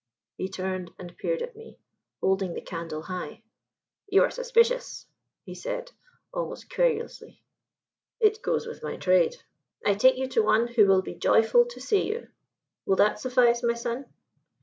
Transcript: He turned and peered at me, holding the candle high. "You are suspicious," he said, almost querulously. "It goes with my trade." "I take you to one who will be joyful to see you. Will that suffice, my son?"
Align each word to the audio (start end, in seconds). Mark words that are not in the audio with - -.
He 0.37 0.49
turned 0.49 0.89
and 0.97 1.15
peered 1.15 1.43
at 1.43 1.55
me, 1.55 1.77
holding 2.21 2.55
the 2.55 2.61
candle 2.61 3.03
high. 3.03 3.43
"You 4.07 4.23
are 4.23 4.31
suspicious," 4.31 5.05
he 5.45 5.53
said, 5.53 5.91
almost 6.33 6.71
querulously. 6.73 7.43
"It 8.19 8.41
goes 8.41 8.65
with 8.65 8.81
my 8.81 8.97
trade." 8.97 9.35
"I 9.85 9.93
take 9.93 10.17
you 10.17 10.27
to 10.29 10.41
one 10.41 10.69
who 10.69 10.87
will 10.87 11.03
be 11.03 11.13
joyful 11.13 11.65
to 11.67 11.79
see 11.79 12.07
you. 12.07 12.29
Will 12.87 12.95
that 12.95 13.19
suffice, 13.19 13.61
my 13.61 13.75
son?" 13.75 14.05